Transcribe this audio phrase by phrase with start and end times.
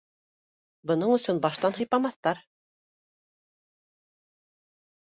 [0.91, 2.43] Бының өсөн баштан һыйпамаҫтар.